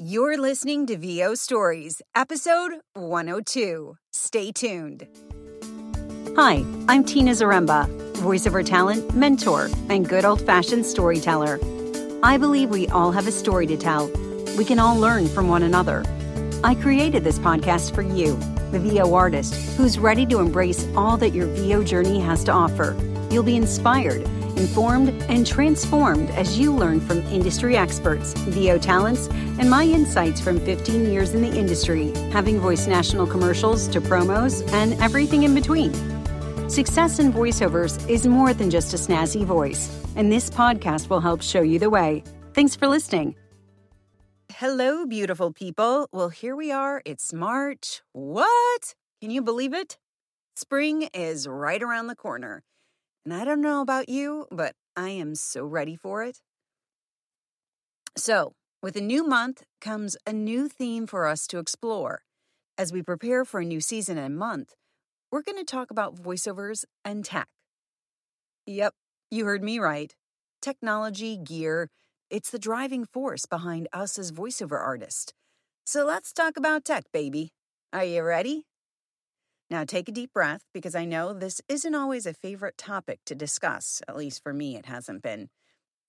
[0.00, 3.96] You're listening to VO Stories, episode 102.
[4.12, 5.08] Stay tuned.
[6.36, 11.58] Hi, I'm Tina Zaremba, voiceover talent, mentor, and good old fashioned storyteller.
[12.22, 14.06] I believe we all have a story to tell.
[14.56, 16.04] We can all learn from one another.
[16.62, 18.36] I created this podcast for you,
[18.70, 22.96] the VO artist, who's ready to embrace all that your VO journey has to offer.
[23.32, 24.24] You'll be inspired
[24.58, 30.60] informed, and transformed as you learn from industry experts, VO talents, and my insights from
[30.60, 35.92] 15 years in the industry, having voiced national commercials to promos and everything in between.
[36.68, 41.40] Success in voiceovers is more than just a snazzy voice, and this podcast will help
[41.40, 42.22] show you the way.
[42.52, 43.34] Thanks for listening.
[44.52, 46.08] Hello, beautiful people.
[46.12, 47.00] Well, here we are.
[47.04, 48.02] It's March.
[48.12, 48.94] What?
[49.20, 49.98] Can you believe it?
[50.56, 52.64] Spring is right around the corner.
[53.24, 56.40] And I don't know about you, but I am so ready for it.
[58.16, 62.22] So, with a new month comes a new theme for us to explore.
[62.76, 64.74] As we prepare for a new season and month,
[65.30, 67.48] we're going to talk about voiceovers and tech.
[68.66, 68.94] Yep,
[69.30, 70.14] you heard me right.
[70.62, 71.90] Technology, gear,
[72.30, 75.32] it's the driving force behind us as voiceover artists.
[75.84, 77.50] So let's talk about tech, baby.
[77.92, 78.67] Are you ready?
[79.70, 83.34] Now, take a deep breath because I know this isn't always a favorite topic to
[83.34, 84.00] discuss.
[84.08, 85.50] At least for me, it hasn't been.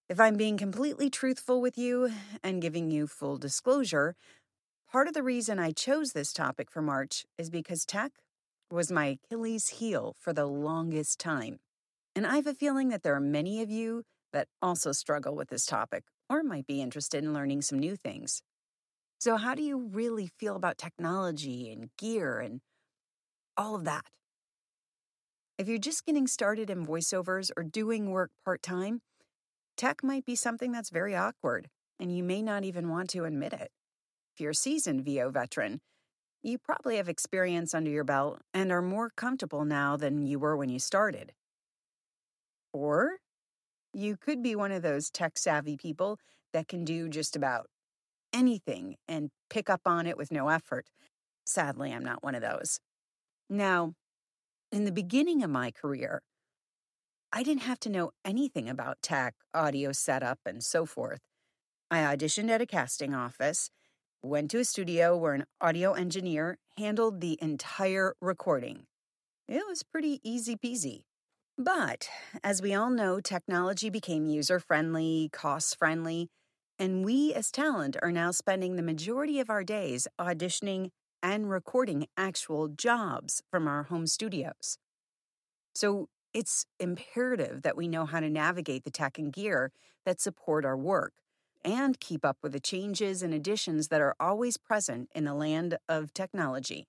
[0.09, 2.11] If I'm being completely truthful with you
[2.43, 4.15] and giving you full disclosure,
[4.91, 8.13] part of the reason I chose this topic for March is because tech
[8.71, 11.59] was my Achilles heel for the longest time.
[12.15, 15.49] And I have a feeling that there are many of you that also struggle with
[15.49, 18.41] this topic or might be interested in learning some new things.
[19.19, 22.61] So, how do you really feel about technology and gear and
[23.59, 24.05] all of that.
[25.57, 29.01] If you're just getting started in voiceovers or doing work part time,
[29.75, 31.67] tech might be something that's very awkward,
[31.99, 33.69] and you may not even want to admit it.
[34.33, 35.81] If you're a seasoned VO veteran,
[36.41, 40.55] you probably have experience under your belt and are more comfortable now than you were
[40.55, 41.33] when you started.
[42.71, 43.17] Or
[43.93, 46.17] you could be one of those tech savvy people
[46.53, 47.67] that can do just about
[48.31, 50.85] anything and pick up on it with no effort.
[51.45, 52.79] Sadly, I'm not one of those.
[53.49, 53.93] Now,
[54.71, 56.21] in the beginning of my career,
[57.33, 61.19] I didn't have to know anything about tech, audio setup, and so forth.
[61.89, 63.71] I auditioned at a casting office,
[64.21, 68.85] went to a studio where an audio engineer handled the entire recording.
[69.47, 71.03] It was pretty easy peasy.
[71.57, 72.07] But
[72.43, 76.29] as we all know, technology became user friendly, cost friendly,
[76.77, 82.07] and we as talent are now spending the majority of our days auditioning and recording
[82.17, 84.77] actual jobs from our home studios.
[85.73, 89.71] So it's imperative that we know how to navigate the tech and gear
[90.05, 91.13] that support our work
[91.63, 95.77] and keep up with the changes and additions that are always present in the land
[95.87, 96.87] of technology.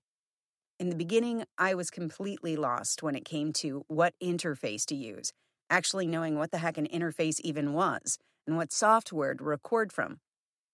[0.79, 5.33] In the beginning, I was completely lost when it came to what interface to use,
[5.69, 10.21] actually knowing what the heck an interface even was and what software to record from.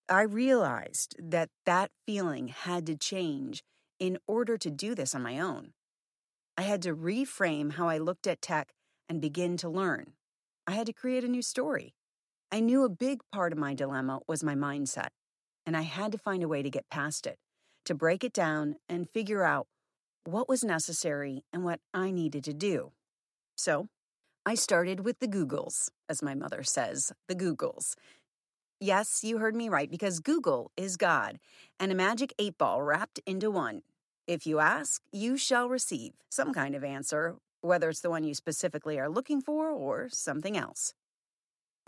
[0.09, 3.61] I realized that that feeling had to change
[3.99, 5.73] in order to do this on my own.
[6.57, 8.73] I had to reframe how I looked at tech
[9.09, 10.13] and begin to learn.
[10.65, 11.93] I had to create a new story.
[12.51, 15.09] I knew a big part of my dilemma was my mindset,
[15.65, 17.37] and I had to find a way to get past it,
[17.83, 19.67] to break it down and figure out
[20.23, 22.93] what was necessary and what I needed to do.
[23.57, 23.87] So,
[24.45, 27.95] I started with the Googles, as my mother says, the Googles,
[28.79, 31.39] Yes, you heard me right, because Google is God
[31.79, 33.81] and a magic eight ball wrapped into one.
[34.27, 38.35] If you ask, you shall receive some kind of answer, whether it's the one you
[38.35, 40.93] specifically are looking for or something else.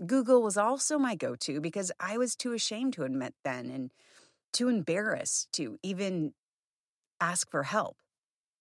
[0.04, 3.92] Google was also my go to because I was too ashamed to admit then and
[4.52, 6.34] too embarrassed to even
[7.22, 7.98] ask for help.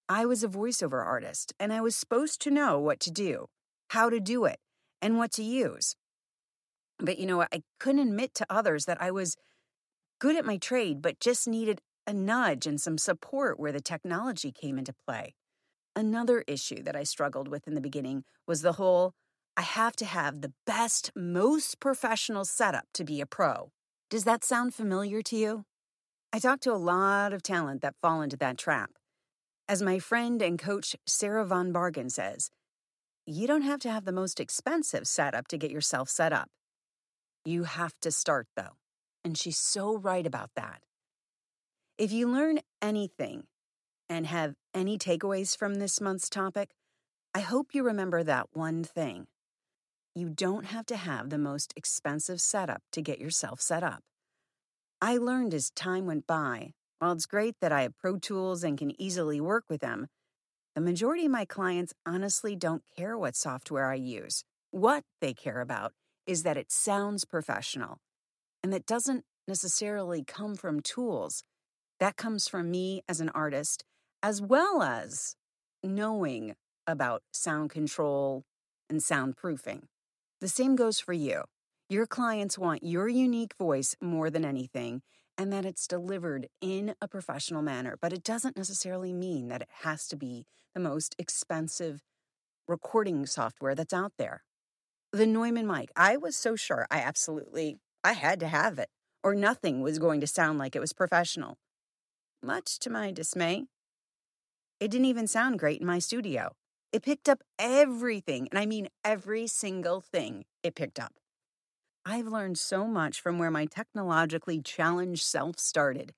[0.06, 3.46] I was a voiceover artist and I was supposed to know what to do,
[3.90, 4.58] how to do it,
[5.00, 5.96] and what to use.
[6.98, 9.36] But you know, I couldn't admit to others that I was
[10.18, 14.50] good at my trade, but just needed a nudge and some support where the technology
[14.50, 15.34] came into play.
[15.94, 19.12] Another issue that I struggled with in the beginning was the whole
[19.56, 23.72] I have to have the best, most professional setup to be a pro.
[24.08, 25.64] Does that sound familiar to you?
[26.32, 28.90] I talk to a lot of talent that fall into that trap.
[29.68, 32.50] As my friend and coach Sarah Von Bargen says,
[33.26, 36.48] you don't have to have the most expensive setup to get yourself set up.
[37.48, 38.76] You have to start, though.
[39.24, 40.82] And she's so right about that.
[41.96, 43.44] If you learn anything
[44.06, 46.72] and have any takeaways from this month's topic,
[47.34, 49.28] I hope you remember that one thing.
[50.14, 54.02] You don't have to have the most expensive setup to get yourself set up.
[55.00, 58.76] I learned as time went by, while it's great that I have Pro Tools and
[58.76, 60.08] can easily work with them,
[60.74, 64.44] the majority of my clients honestly don't care what software I use.
[64.70, 65.94] What they care about
[66.28, 67.98] is that it sounds professional
[68.62, 71.42] and that doesn't necessarily come from tools.
[72.00, 73.82] That comes from me as an artist,
[74.22, 75.34] as well as
[75.82, 76.54] knowing
[76.86, 78.44] about sound control
[78.90, 79.84] and soundproofing.
[80.40, 81.44] The same goes for you.
[81.88, 85.00] Your clients want your unique voice more than anything,
[85.38, 87.96] and that it's delivered in a professional manner.
[88.00, 90.44] But it doesn't necessarily mean that it has to be
[90.74, 92.02] the most expensive
[92.66, 94.42] recording software that's out there.
[95.12, 98.90] The Neumann mic, I was so sure I absolutely I had to have it,
[99.22, 101.56] or nothing was going to sound like it was professional.
[102.42, 103.66] Much to my dismay,
[104.80, 106.52] it didn't even sound great in my studio.
[106.92, 111.14] It picked up everything, and I mean every single thing it picked up.
[112.06, 116.14] I've learned so much from where my technologically challenged self started.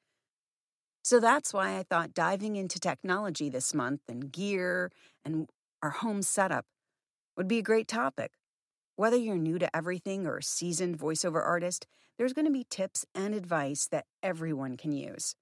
[1.03, 4.91] So that's why I thought diving into technology this month and gear
[5.25, 5.49] and
[5.83, 6.67] our home setup
[7.37, 8.33] would be a great topic.
[9.01, 11.87] Whether you're new to everything or a seasoned voiceover artist,
[12.19, 15.35] there's going to be tips and advice that everyone can use.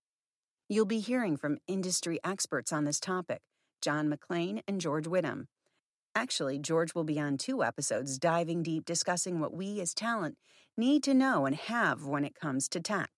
[0.68, 3.40] You'll be hearing from industry experts on this topic
[3.82, 5.46] John McClain and George Whittam.
[6.14, 10.36] Actually, George will be on two episodes diving deep discussing what we as talent
[10.76, 13.10] need to know and have when it comes to tech.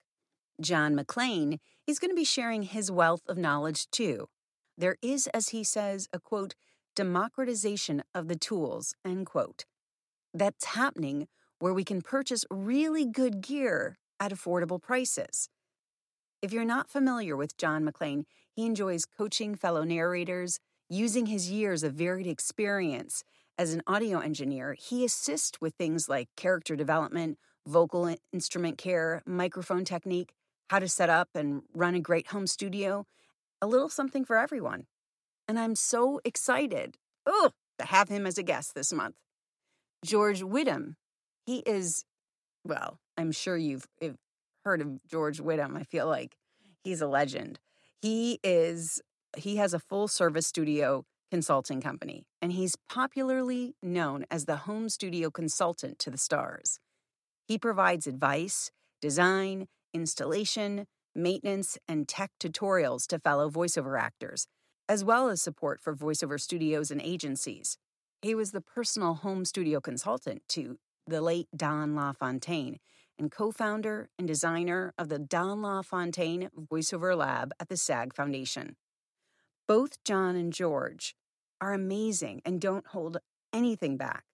[0.58, 4.28] John McClain is going to be sharing his wealth of knowledge too.
[4.78, 6.54] There is, as he says, a quote,
[6.96, 9.66] democratization of the tools, end quote.
[10.32, 11.28] That's happening
[11.58, 15.48] where we can purchase really good gear at affordable prices.
[16.42, 20.58] If you're not familiar with John McClain, he enjoys coaching fellow narrators.
[20.88, 23.22] Using his years of varied experience
[23.56, 29.84] as an audio engineer, he assists with things like character development, vocal instrument care, microphone
[29.84, 30.32] technique,
[30.68, 33.06] how to set up and run a great home studio,
[33.60, 34.86] a little something for everyone.
[35.46, 39.16] And I'm so excited to have him as a guest this month.
[40.04, 40.94] George Whittam,
[41.44, 42.04] he is,
[42.64, 43.86] well, I'm sure you've
[44.64, 45.76] heard of George Whittam.
[45.76, 46.36] I feel like
[46.82, 47.58] he's a legend.
[48.00, 49.00] He is
[49.36, 54.88] he has a full service studio consulting company and he's popularly known as the home
[54.88, 56.80] studio consultant to the stars.
[57.46, 64.46] He provides advice, design, installation, maintenance, and tech tutorials to fellow voiceover actors,
[64.88, 67.76] as well as support for voiceover studios and agencies.
[68.22, 72.78] He was the personal home studio consultant to the late Don LaFontaine
[73.18, 78.76] and co founder and designer of the Don LaFontaine VoiceOver Lab at the SAG Foundation.
[79.66, 81.16] Both John and George
[81.62, 83.18] are amazing and don't hold
[83.54, 84.24] anything back.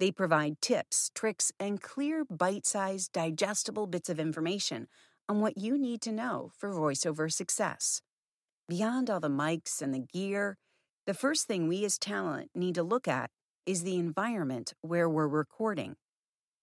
[0.00, 4.88] They provide tips, tricks, and clear, bite sized, digestible bits of information
[5.28, 8.02] on what you need to know for voiceover success.
[8.68, 10.56] Beyond all the mics and the gear,
[11.08, 13.30] the first thing we as talent need to look at
[13.64, 15.96] is the environment where we're recording.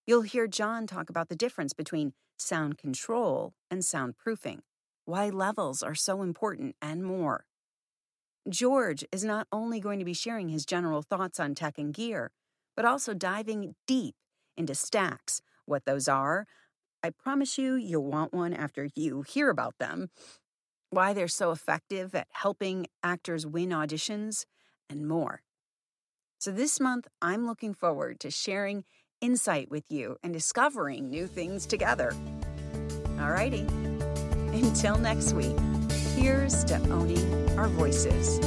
[0.06, 4.60] You'll hear John talk about the difference between sound control and soundproofing,
[5.06, 7.46] why levels are so important, and more.
[8.48, 12.30] George is not only going to be sharing his general thoughts on tech and gear,
[12.76, 14.14] but also diving deep
[14.56, 16.46] into stacks, what those are.
[17.02, 20.12] I promise you, you'll want one after you hear about them,
[20.96, 24.46] why they're so effective at helping actors win auditions,
[24.90, 25.42] and more.
[26.40, 28.86] So, this month, I'm looking forward to sharing
[29.20, 32.12] insight with you and discovering new things together.
[33.18, 33.68] Alrighty,
[34.54, 35.58] until next week,
[36.16, 38.40] here's to owning our voices.